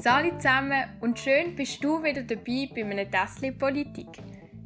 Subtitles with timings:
[0.00, 4.06] Sali zusammen und schön bist du wieder dabei bei einem Tässchen Politik.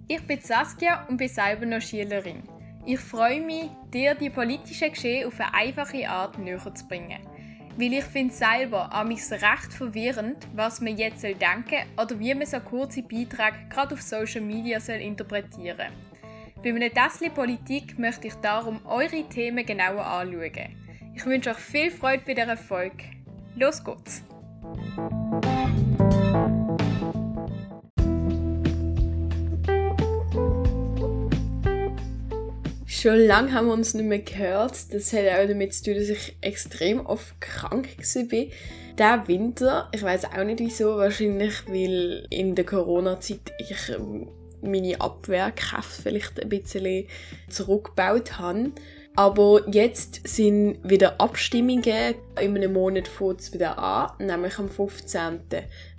[0.06, 2.42] Ich bin Saskia und bin selber noch Schülerin.
[2.84, 7.26] Ich freue mich, dir die politischen Geschehen auf eine einfache Art näher zu bringen.
[7.78, 12.44] Weil ich finde selber amigs recht verwirrend, was man jetzt soll denken oder wie man
[12.44, 15.92] so kurze Beiträge gerade auf Social Media soll interpretieren
[16.62, 20.76] Bei einem Tässchen Politik möchte ich darum eure Themen genauer anschauen.
[21.14, 23.04] Ich wünsche euch viel Freude bei dieser Folge.
[23.56, 24.22] Los geht's!
[33.02, 34.94] Schon lange haben wir uns nicht mehr gehört.
[34.94, 38.46] Das hat auch damit zu tun, dass ich extrem oft krank war.
[38.96, 44.28] Der Winter, ich weiß auch nicht wieso, wahrscheinlich weil in der Corona-Zeit ich ähm,
[44.60, 47.08] meine Abwehrkraft vielleicht ein bisschen
[47.48, 48.70] zurückgebaut habe.
[49.14, 52.14] Aber jetzt sind wieder Abstimmungen.
[52.40, 55.40] In einem Monat fängt es wieder an, nämlich am 15.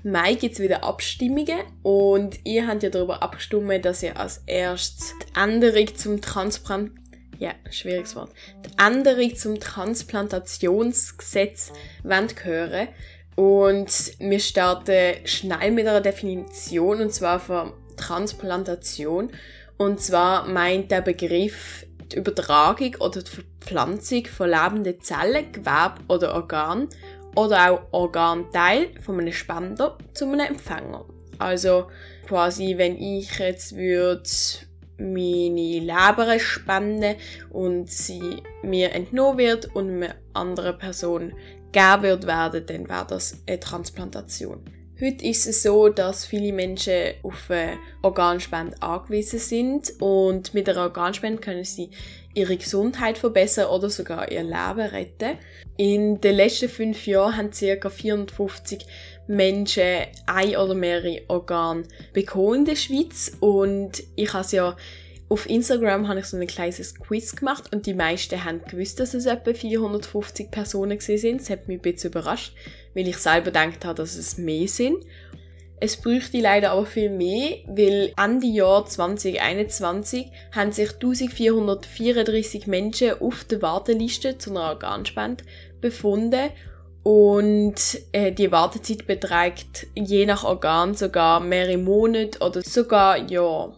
[0.04, 1.60] Mai gibt es wieder Abstimmungen.
[1.84, 6.92] Und ihr habt ja darüber abgestimmt, dass ihr als erstes die Änderung zum Transplant
[7.38, 8.32] ja, schwieriges Wort.
[8.66, 11.72] Die Änderung zum Transplantationsgesetz
[12.04, 12.88] wollt hören.
[13.36, 19.32] Und wir starten schnell mit einer Definition, und zwar von Transplantation.
[19.78, 26.34] Und zwar meint der Begriff die Übertragung oder die Verpflanzung von lebenden Zellen, Gewebe oder
[26.36, 26.90] Organen
[27.36, 31.06] oder auch Organteil von einem Spender zu einem Empfänger.
[31.40, 31.88] Also
[32.28, 34.24] quasi, wenn ich jetzt würde
[34.98, 37.16] meine Leber spenden
[37.50, 41.34] und sie mir entnommen wird und eine andere Person
[41.72, 42.24] gegeben wird
[42.70, 44.64] dann wäre das eine Transplantation.
[45.02, 50.82] Heute ist es so, dass viele Menschen auf eine Organspende angewiesen sind und mit einer
[50.82, 51.90] Organspende können sie
[52.36, 55.38] ihre Gesundheit verbessern oder sogar ihr Leben retten.
[55.78, 57.90] In den letzten fünf Jahren haben ca.
[57.90, 58.86] 450
[59.26, 64.78] Menschen ein oder mehrere Organe bekommen in der Schweiz und ich habe ja
[65.34, 69.16] auf Instagram habe ich so ein kleines Quiz gemacht und die meisten haben gewusst, dass
[69.16, 71.42] es etwa 450 Personen sind.
[71.42, 72.54] Das hat mich ein bisschen überrascht,
[72.94, 75.04] weil ich selber gedacht habe, dass es mehr sind.
[75.80, 83.44] Es bräuchte leider aber viel mehr, weil Ende Jahr 2021 haben sich 1434 Menschen auf
[83.46, 85.44] der Warteliste zu einer Organspende
[85.82, 86.52] befunden
[87.02, 87.76] und
[88.12, 93.74] äh, die Wartezeit beträgt je nach Organ sogar mehrere Monate oder sogar Jahre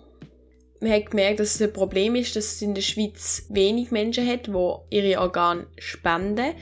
[0.81, 4.27] man hat gemerkt, dass es ein Problem ist, dass es in der Schweiz wenig Menschen
[4.27, 6.53] hat, die ihre Organe spenden.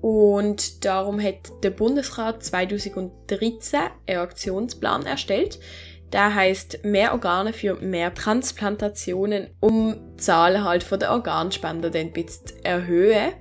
[0.00, 5.58] Und darum hat der Bundesrat 2013 einen Aktionsplan erstellt.
[6.12, 12.02] Der heißt mehr Organe für mehr Transplantationen, um die Zahl halt von der Organspender dann
[12.02, 13.32] ein bisschen zu erhöhen.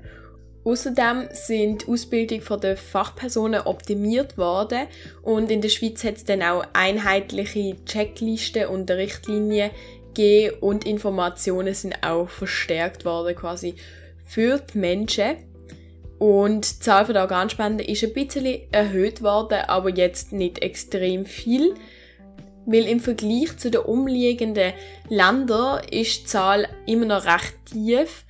[0.66, 4.88] Außerdem sind die Ausbildung den Fachpersonen optimiert worden
[5.22, 9.69] und in der Schweiz hat es dann auch einheitliche Checklisten und Richtlinien
[10.16, 13.76] gegeben und Informationen sind auch verstärkt worden quasi
[14.26, 15.36] für die Menschen.
[16.18, 21.76] Und die Zahl der Organspenden ist ein bisschen erhöht worden, aber jetzt nicht extrem viel.
[22.66, 24.74] Weil im Vergleich zu den umliegenden
[25.09, 28.26] Ländern ist die Zahl immer noch recht tief.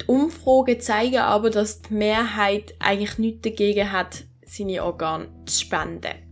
[0.00, 6.23] Die Umfragen zeigen aber, dass die Mehrheit eigentlich nichts dagegen hat, seine Organe zu spenden.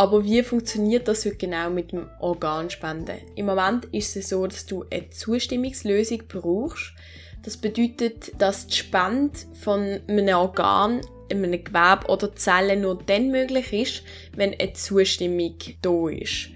[0.00, 3.16] Aber wie funktioniert das heute genau mit dem Organspenden?
[3.36, 6.94] Im Moment ist es so, dass du eine Zustimmungslösung brauchst.
[7.42, 13.74] Das bedeutet, dass die Spende von einem Organ, einem Gewebe oder Zellen nur dann möglich
[13.74, 14.02] ist,
[14.34, 16.48] wenn eine Zustimmung da ist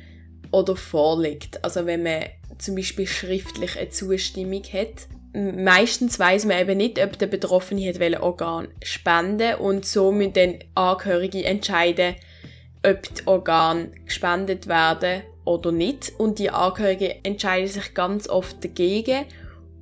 [0.51, 1.63] oder vorliegt.
[1.63, 2.23] Also wenn man
[2.57, 5.07] zum Beispiel schriftlich eine Zustimmung hat.
[5.35, 10.59] Meistens weiß man eben nicht, ob der Betroffene hat Organ spenden und so müssen dann
[10.75, 12.15] Angehörige entscheiden,
[12.85, 16.13] ob die Organe gespendet werden oder nicht.
[16.19, 19.25] Und die Angehörigen entscheiden sich ganz oft dagegen.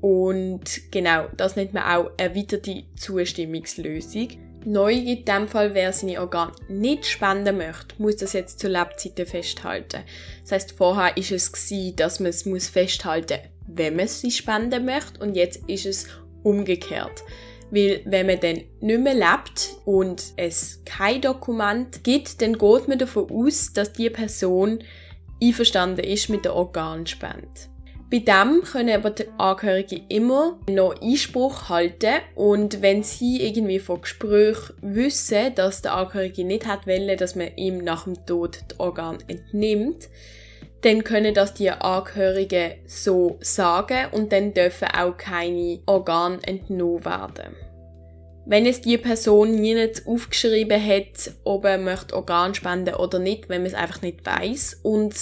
[0.01, 4.29] Und genau, das nennt man auch erweiterte Zustimmungslösung.
[4.65, 9.27] Neu in dem Fall, wer seine Organe nicht spenden möchte, muss das jetzt zur Lebzeiten
[9.27, 10.03] festhalten.
[10.43, 14.85] Das heißt, vorher ist es gewesen, dass man es muss festhalten, wenn man sie spenden
[14.85, 16.07] möchte, und jetzt ist es
[16.45, 17.23] umgekehrt.
[17.73, 22.99] Weil wenn man dann nicht mehr lebt und es kein Dokument gibt, dann geht man
[22.99, 24.81] davon aus, dass die Person
[25.43, 27.49] einverstanden ist mit der Organspende.
[28.11, 34.03] Bei dem können aber die Angehörigen immer noch Einspruch halten und wenn sie irgendwie von
[34.03, 38.79] Gesprächen wissen, dass der Angehörige nicht hat wollen, dass man ihm nach dem Tod das
[38.81, 40.11] Organ entnimmt,
[40.83, 47.57] dann können das die Angehörigen so sagen und dann dürfen auch keine Organe entnommen werden.
[48.45, 53.49] Wenn es die Person nie nicht aufgeschrieben hat, ob er möchte Organ spenden oder nicht,
[53.49, 55.15] wenn man es einfach nicht weiß und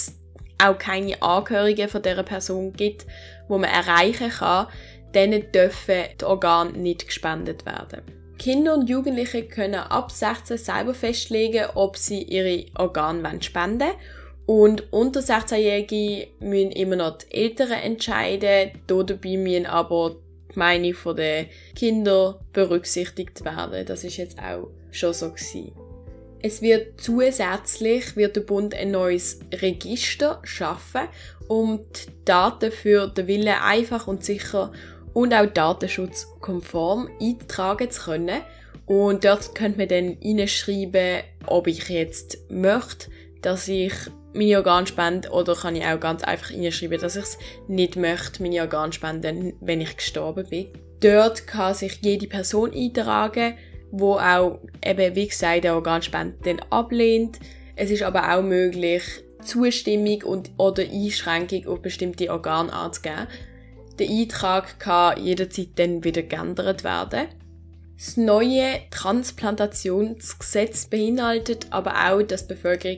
[0.57, 3.05] auch keine Angehörigen von dieser Person gibt,
[3.47, 4.67] wo man erreichen kann,
[5.13, 8.01] dann dürfen die Organe nicht gespendet werden.
[8.39, 13.99] Kinder und Jugendliche können ab 16 selber festlegen, ob sie ihre Organe spenden wollen.
[14.51, 18.71] Und unter 16-Jährige müssen immer noch die Eltern entscheiden.
[18.85, 20.17] Dabei müssen aber
[20.53, 23.85] die Meinung der Kinder berücksichtigt werden.
[23.85, 25.71] Das ist jetzt auch schon so gewesen.
[26.41, 31.07] Es wird zusätzlich wird der Bund ein neues Register schaffen,
[31.47, 34.73] um die Daten für den Willen einfach und sicher
[35.13, 38.41] und auch datenschutzkonform eintragen zu können.
[38.85, 43.09] Und dort könnte man dann hineinschreiben, ob ich jetzt möchte,
[43.41, 43.93] dass ich
[44.33, 47.37] meine Organe spende oder kann ich auch ganz einfach hineinschreiben, dass ich es
[47.67, 50.67] nicht möchte, meine Organe spenden, wenn ich gestorben bin.
[51.01, 53.55] Dort kann sich jede Person eintragen,
[53.91, 57.39] wo auch eben, wie gesagt, der Organspende dann ablehnt.
[57.75, 59.03] Es ist aber auch möglich,
[59.43, 63.27] Zustimmung und oder Einschränkung auf bestimmte Organe anzugeben.
[63.99, 67.27] Der Eintrag kann jederzeit dann wieder geändert werden.
[67.97, 72.97] Das neue Transplantationsgesetz beinhaltet aber auch, dass die Bevölkerung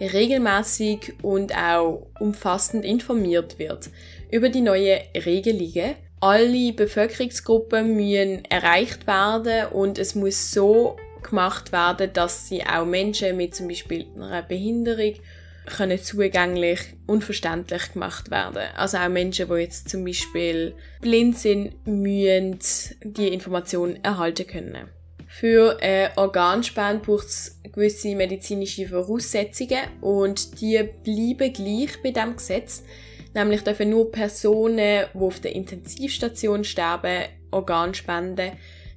[0.00, 3.90] regelmäßig und auch umfassend informiert wird
[4.30, 12.12] über die neuen Regelungen alle Bevölkerungsgruppen müssen erreicht werden und es muss so gemacht werden,
[12.12, 15.14] dass sie auch Menschen mit zum Beispiel einer Behinderung
[15.66, 18.62] können zugänglich und verständlich gemacht werden.
[18.76, 22.60] Also auch Menschen, die jetzt zum Beispiel blind sind, müssen
[23.02, 24.88] die Informationen erhalten können.
[25.26, 32.84] Für eine Organspende braucht es gewisse medizinische Voraussetzungen und die bleiben gleich bei dem Gesetz.
[33.34, 38.52] Nämlich dürfen nur Personen, die auf der Intensivstation sterben, Organ spenden.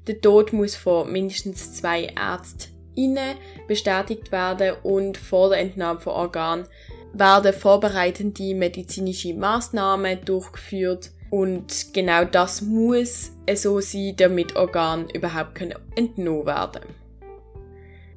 [0.07, 3.35] Der Tod muss von mindestens zwei Ärztinnen
[3.67, 6.67] bestätigt werden und vor der Entnahme von Organen
[7.11, 15.61] werden vorbereitende medizinische Maßnahmen durchgeführt und genau das muss so sein, damit Organe überhaupt
[15.95, 16.95] entnommen werden können.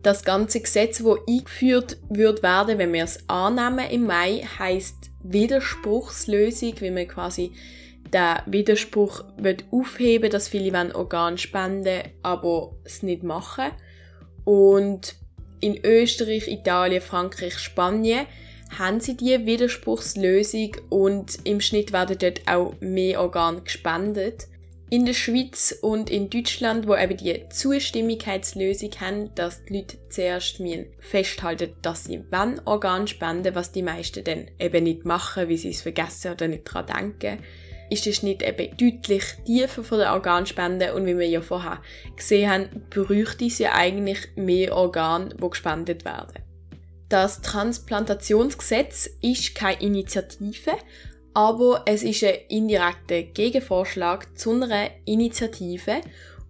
[0.03, 6.81] Das ganze Gesetz, das eingeführt wird werden, wenn wir es annehmen im Mai, heißt Widerspruchslösung,
[6.81, 7.53] wie man quasi
[8.13, 13.71] den Widerspruch wird aufheben, dass viele wollen Organ spenden, aber es nicht machen.
[14.45, 15.15] Und
[15.61, 18.27] in Österreich, Italien, Frankreich, Spanien
[18.79, 24.49] haben sie die Widerspruchslösung und im Schnitt werden dort auch mehr Organe gespendet
[24.93, 30.61] in der Schweiz und in Deutschland, wo eben die Zustimmigkeitslösung haben, dass die Leute zuerst
[30.99, 35.71] festhalten, dass sie wann Organ spenden, was die meisten dann eben nicht machen, wie sie
[35.71, 37.39] es vergessen oder nicht daran denken,
[37.89, 41.81] ist der Schnitt eben deutlich tiefer von der Organspende und wie wir ja vorher
[42.15, 46.52] gesehen haben, bräuchte es ja eigentlich mehr Organe, die gespendet werden.
[47.13, 50.71] Das Transplantationsgesetz ist keine Initiative,
[51.35, 56.01] aber es ist ein indirekter Gegenvorschlag zu einer Initiative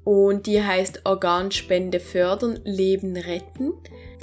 [0.05, 3.73] und die heißt Organspende fördern, Leben retten.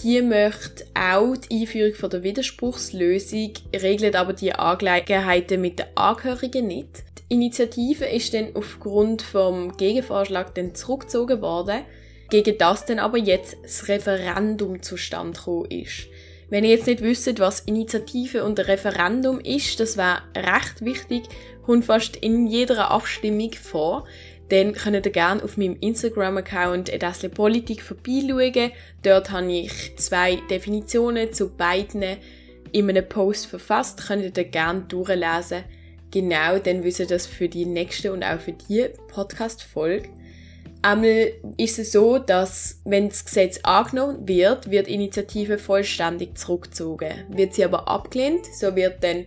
[0.02, 6.68] Die möchte auch die Einführung von der Widerspruchslösung, regelt aber die Angelegenheiten mit den Angehörigen
[6.68, 7.04] nicht.
[7.18, 11.82] Die Initiative ist dann aufgrund vom Gegenvorschlag dann zurückgezogen worden,
[12.30, 16.08] gegen das dann aber jetzt das Referendum zustande gekommen ist.
[16.50, 21.24] Wenn ihr jetzt nicht wisst, was Initiative und Referendum ist, das wäre recht wichtig,
[21.64, 24.08] kommt fast in jeder Abstimmung vor.
[24.50, 28.72] Dann könnt ihr gerne auf meinem Instagram-Account Edasle Politik vorbeischauen.
[29.04, 32.18] Dort habe ich zwei Definitionen zu beiden
[32.72, 34.08] in einem Post verfasst.
[34.08, 35.66] Könnt ihr gerne durchlesen.
[36.10, 40.10] Genau, dann wisst ihr das für die nächste und auch für die Podcast-Folge.
[40.82, 47.26] Einmal ist es so, dass wenn das Gesetz angenommen wird, wird die Initiative vollständig zurückgezogen.
[47.30, 49.26] Wird sie aber abgelehnt, so wird dann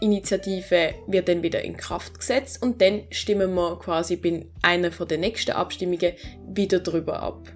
[0.00, 4.90] die Initiative wird dann wieder in Kraft gesetzt und dann stimmen wir quasi bei einer
[4.90, 6.14] von den nächsten Abstimmungen
[6.48, 7.48] wieder drüber ab.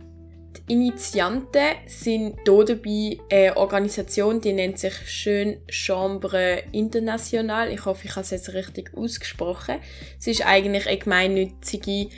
[0.69, 7.73] Die Initianten sind hier dabei eine Organisation, die nennt sich schön Chambre International.
[7.73, 9.77] Ich hoffe, ich habe es jetzt richtig ausgesprochen.
[10.19, 12.09] Es ist eigentlich eine gemeinnützige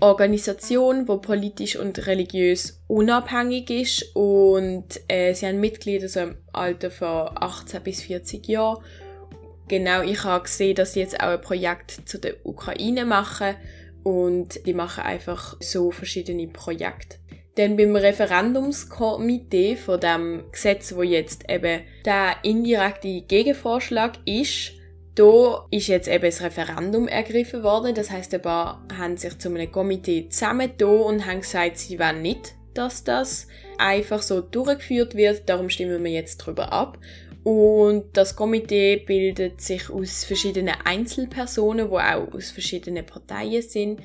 [0.00, 6.90] Organisation, wo politisch und religiös unabhängig ist und äh, sie haben Mitglieder so im Alter
[6.90, 8.82] von 18 bis 40 Jahren.
[9.68, 13.56] Genau, ich habe gesehen, dass sie jetzt auch ein Projekt zu der Ukraine machen
[14.02, 17.18] und die machen einfach so verschiedene Projekte.
[17.58, 24.77] Denn beim Referendumskomitee von dem Gesetz, wo jetzt eben der indirekte Gegenvorschlag ist,
[25.18, 27.92] Da ist jetzt eben das Referendum ergriffen worden.
[27.92, 32.22] Das heißt, ein paar haben sich zu einem Komitee zusammengetan und haben gesagt, sie wollen
[32.22, 33.48] nicht, dass das
[33.78, 35.48] einfach so durchgeführt wird.
[35.48, 36.98] Darum stimmen wir jetzt darüber ab.
[37.42, 44.00] Und das Komitee bildet sich aus verschiedenen Einzelpersonen, die auch aus verschiedenen Parteien sind.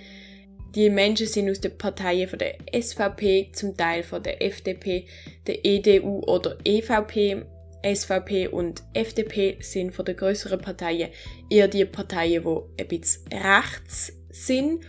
[0.73, 5.05] Die Menschen sind aus den Parteien von der SVP, zum Teil von der FDP,
[5.45, 7.45] der EDU oder EVP.
[7.83, 11.09] SVP und FDP sind von den größeren Parteien
[11.49, 14.85] eher die Parteien, die ein bisschen rechts sind.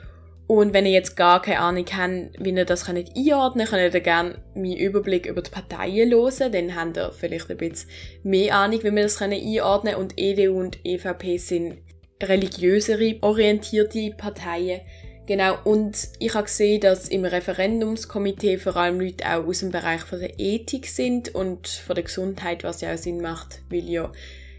[0.47, 3.95] Und wenn ihr jetzt gar keine Ahnung habt, wie ihr das könnt einordnen könnt, könnt
[3.95, 6.53] ihr gerne meinen Überblick über die Parteien hören.
[6.53, 7.89] Dann habt ihr vielleicht ein bisschen
[8.23, 9.97] mehr Ahnung, wie wir das einordnen können.
[9.97, 11.79] Und EDU und EVP sind
[12.23, 14.83] religiösere orientierte Parteien.
[15.27, 20.03] Genau, und ich habe gesehen, dass im Referendumskomitee vor allem Leute auch aus dem Bereich
[20.03, 24.13] von der Ethik sind und von der Gesundheit, was ja auch Sinn macht, weil ja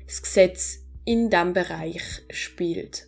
[0.08, 3.08] das Gesetz in diesem Bereich spielt.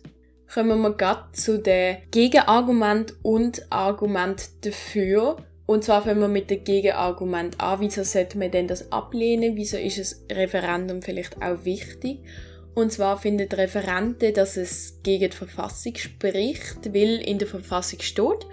[0.52, 5.36] Kommen wir gerade zu den Gegenargument und Argument dafür.
[5.66, 7.80] Und zwar fangen wir mit dem Gegenargument an.
[7.80, 9.56] Wieso sollte man denn das ablehnen?
[9.56, 12.20] Wieso ist das Referendum vielleicht auch wichtig?
[12.78, 18.46] Und zwar findet Referente, dass es gegen die Verfassung spricht, weil in der Verfassung steht,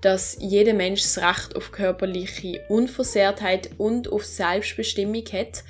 [0.00, 5.62] dass jeder Mensch das Recht auf körperliche Unversehrtheit und auf Selbstbestimmung hat.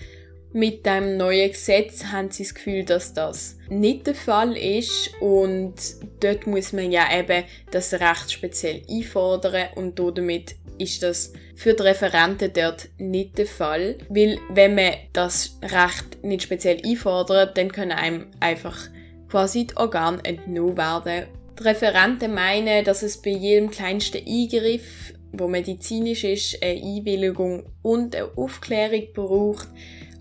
[0.54, 5.74] Mit dem neuen Gesetz haben sie das Gefühl, dass das nicht der Fall ist und
[6.20, 11.82] dort muss man ja eben das Recht speziell einfordern und damit ist das für die
[11.82, 17.92] Referenten dort nicht der Fall, weil wenn man das Recht nicht speziell einfordert, dann können
[17.92, 18.88] einem einfach
[19.28, 21.26] quasi die Organe entnommen werden.
[21.58, 28.14] Die Referenten meinen, dass es bei jedem kleinsten Eingriff, wo medizinisch ist, eine Einwilligung und
[28.14, 29.68] eine Aufklärung braucht,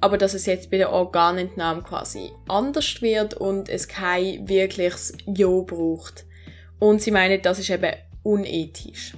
[0.01, 5.47] aber dass es jetzt bei der Organentnahme quasi anders wird und es kein wirkliches Ja
[5.47, 6.25] braucht.
[6.79, 9.13] Und sie meinen, das ist eben unethisch.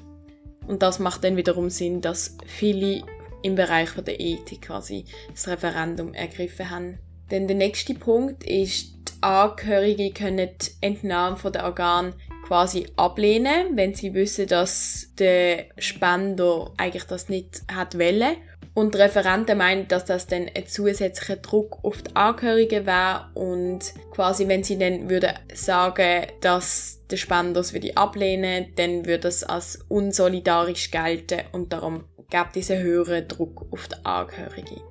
[0.69, 3.01] Und das macht dann wiederum Sinn, dass viele
[3.41, 6.99] im Bereich der Ethik quasi das Referendum ergriffen haben.
[7.31, 12.13] Denn der nächste Punkt ist, die Angehörigen können die Entnahme von den Organen
[12.49, 18.37] quasi ablehnen, wenn sie wissen, dass der Spender eigentlich das nicht hat wollen.
[18.73, 23.93] Und die Referenten meinen, dass das dann ein zusätzlicher Druck auf die Angehörigen wäre und
[24.11, 29.43] quasi, wenn sie dann würden sagen, dass der Spender es würde ablehnen, dann würde es
[29.43, 34.81] als unsolidarisch gelten und darum gab es einen höheren Druck auf die Angehörigen.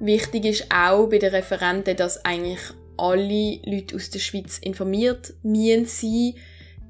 [0.00, 2.60] Wichtig ist auch bei den Referenten, dass eigentlich
[2.96, 6.34] alle Leute aus der Schweiz informiert müssen sein,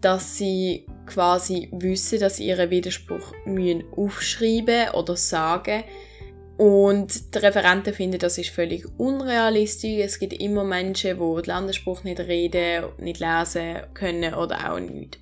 [0.01, 5.85] dass sie quasi wissen, dass sie ihren Widerspruch müssen aufschreiben oder sagen
[6.59, 10.01] und die Referenten finden, das ist völlig unrealistisch.
[10.01, 15.21] Es gibt immer Menschen, die den Landesspruch nicht reden, nicht lesen können oder auch nicht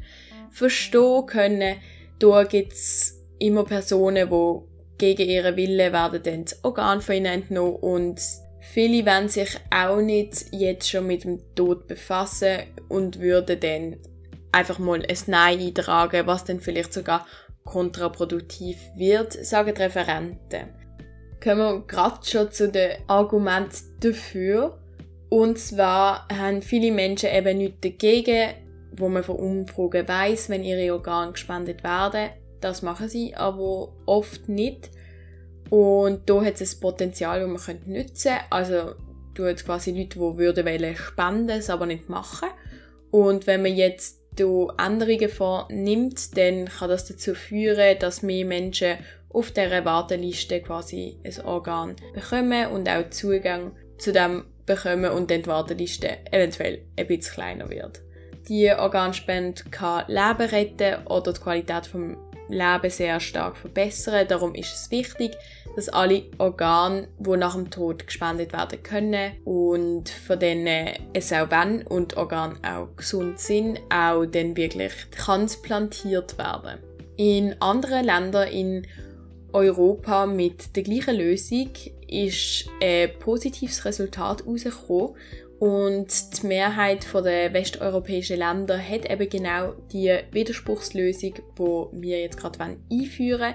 [0.51, 1.77] verstehen können.
[2.19, 4.59] Da gibt es immer Personen, die
[4.97, 8.19] gegen ihren Willen werden dann das Organ von ihnen entnommen und
[8.61, 13.97] viele wollen sich auch nicht jetzt schon mit dem Tod befassen und würden dann
[14.57, 17.27] einfach mal ein Nein eintragen, was dann vielleicht sogar
[17.65, 20.87] kontraproduktiv wird, sagen die Referenten
[21.47, 24.79] kommen wir gerade schon zu den Argumenten dafür.
[25.29, 28.55] Und zwar haben viele Menschen eben nichts dagegen,
[28.97, 32.31] wo man von Umfragen weiss, wenn ihre Organe gespendet werden.
[32.61, 34.91] Das machen sie, aber oft nicht.
[35.71, 38.45] Und da hat es ein Potenzial, das man nutzen könnte.
[38.51, 38.95] Also,
[39.35, 42.49] du hast quasi Leute, die würden spenden, es aber nicht machen.
[43.11, 48.99] Und wenn man jetzt da Änderungen vornimmt, dann kann das dazu führen, dass mehr Menschen
[49.31, 55.43] auf dieser Warteliste quasi ein Organ bekommen und auch Zugang zu dem bekommen und dann
[55.43, 58.01] die Warteliste eventuell ein bisschen kleiner wird.
[58.49, 62.17] Die Organspende kann Leben retten oder die Qualität vom
[62.49, 64.27] Leben sehr stark verbessern.
[64.29, 65.37] Darum ist es wichtig,
[65.77, 71.51] dass alle Organe, die nach dem Tod gespendet werden können und von denen es auch
[71.51, 76.81] wenn und Organe auch gesund sind, auch dann wirklich transplantiert werden.
[77.17, 78.87] In anderen Ländern in
[79.53, 81.71] Europa mit der gleichen Lösung
[82.09, 85.15] ist ein positives Resultat herausgekommen
[85.59, 86.09] und
[86.43, 92.59] die Mehrheit der westeuropäischen Länder hat eben genau die Widerspruchslösung, die wir jetzt gerade
[92.91, 93.55] einführen wollen.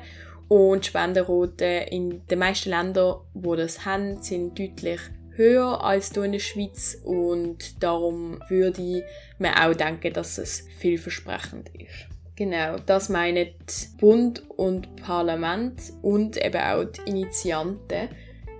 [0.52, 5.00] Und die Spendenraten in den meisten Ländern, wo das haben, sind deutlich
[5.38, 9.06] höher als hier in der Schweiz und darum würde
[9.40, 12.06] man auch denken, dass es vielversprechend ist.
[12.36, 13.48] Genau, das meinen
[13.98, 18.10] Bund und Parlament und eben auch die Initianten.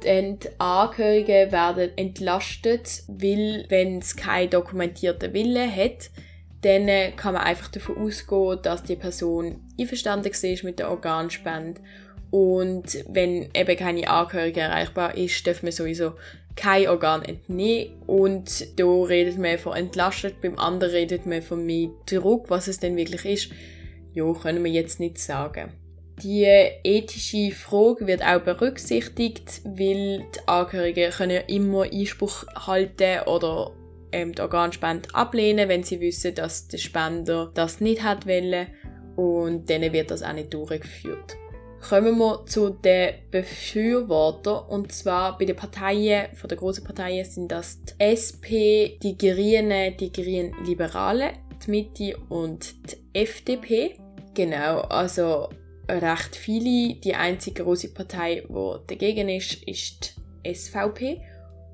[0.06, 6.10] Denn die Angehörigen werden entlastet, weil wenn es keinen dokumentierten Willen hat,
[6.62, 11.82] dann kann man einfach davon ausgehen, dass die Person einverstanden ist mit der Organspende.
[12.30, 16.14] Und wenn eben keine Angehörige erreichbar ist, darf man sowieso
[16.56, 18.02] kein Organ entnehmen.
[18.08, 22.80] Und da redet man von entlastet, beim anderen redet man von mehr Druck, was es
[22.80, 23.52] denn wirklich ist.
[24.14, 25.74] Ja, können wir jetzt nicht sagen.
[26.24, 26.46] Die
[26.84, 33.72] ethische Frage wird auch berücksichtigt, weil die Angehörigen können immer Einspruch halten oder
[34.12, 38.68] ähm, die Organspende ablehnen, wenn sie wissen, dass der Spender das nicht hat wollen
[39.16, 41.38] und dann wird das auch nicht durchgeführt.
[41.88, 47.52] Kommen wir zu den Befürwortern und zwar bei den Parteien, von den großen Parteien sind
[47.52, 51.32] das die SP, die Grünen, die Grünen Liberalen,
[51.66, 53.96] die Mitte und die FDP.
[54.36, 55.50] Genau, also
[55.90, 56.96] recht viele.
[56.96, 60.16] Die einzige große Partei, die dagegen ist, ist
[60.46, 61.22] die SVP.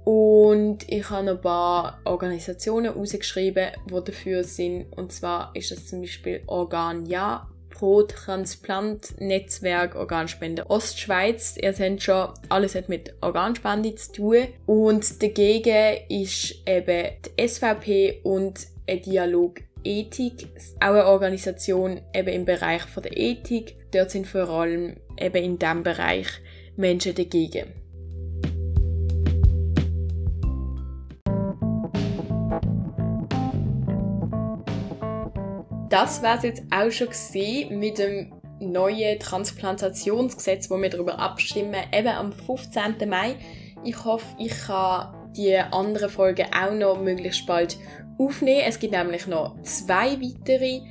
[0.07, 4.85] Und ich habe noch ein paar Organisationen rausgeschrieben, die dafür sind.
[4.95, 11.57] Und zwar ist das zum Beispiel Organ Ja, Pro Transplant Netzwerk Organspende Ostschweiz.
[11.61, 14.47] Ihr seht schon, alles hat mit Organspende zu tun.
[14.65, 20.47] Und dagegen ist eben die SVP und ein Dialog Ethik,
[20.79, 23.75] auch eine Organisation eben im Bereich von der Ethik.
[23.91, 26.27] Dort sind vor allem eben in diesem Bereich
[26.77, 27.86] Menschen dagegen.
[35.89, 41.75] Das war es jetzt auch schon gesehen mit dem neuen Transplantationsgesetz, wo wir darüber abstimmen,
[41.93, 43.07] eben am 15.
[43.07, 43.35] Mai.
[43.85, 47.77] Ich hoffe, ich kann die anderen Folgen auch noch möglichst bald
[48.17, 48.63] aufnehmen.
[48.67, 50.81] Es gibt nämlich noch zwei weitere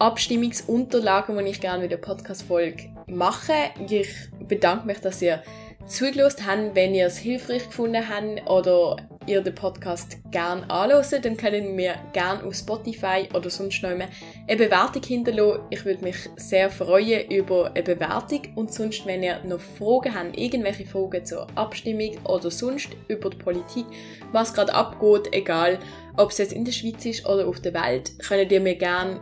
[0.00, 3.52] Abstimmungsunterlagen, die ich gerne mit der Podcast-Folge mache.
[3.88, 4.08] Ich
[4.48, 5.42] bedanke mich, dass ihr
[5.86, 6.74] zugelassen habt.
[6.74, 8.96] Wenn ihr es hilfreich gefunden habt oder
[9.30, 13.90] ihr den Podcast gerne anhört, dann könnt ihr mir gerne auf Spotify oder sonst noch
[13.90, 14.08] eine
[14.48, 15.62] Bewertung hinterlassen.
[15.70, 18.42] Ich würde mich sehr freuen über eine Bewertung.
[18.56, 23.36] Und sonst, wenn ihr noch Fragen habt, irgendwelche Fragen zur Abstimmung oder sonst über die
[23.36, 23.86] Politik,
[24.32, 25.78] was gerade abgeht, egal
[26.16, 29.20] ob es jetzt in der Schweiz ist oder auf der Welt, könnt ihr mir gerne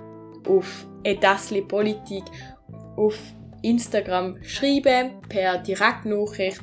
[0.48, 2.24] auf Edasli Politik
[2.96, 3.18] auf
[3.62, 6.62] Instagram schreiben, per Direktnachricht.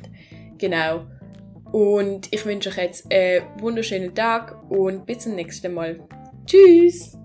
[0.58, 1.06] Genau.
[1.72, 6.00] Und ich wünsche euch jetzt einen wunderschönen Tag und bis zum nächsten Mal.
[6.46, 7.16] Tschüss!